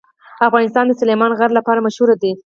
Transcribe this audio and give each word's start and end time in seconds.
افغانستان 0.47 0.85
د 0.87 0.91
سلیمان 1.01 1.31
غر 1.39 1.51
لپاره 1.57 1.83
مشهور 1.87 2.09
دی. 2.21 2.31